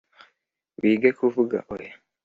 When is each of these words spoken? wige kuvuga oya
wige 0.81 1.09
kuvuga 1.17 1.57
oya 1.73 1.93